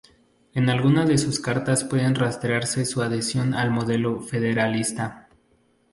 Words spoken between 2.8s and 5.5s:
su adhesión al modelo federalista.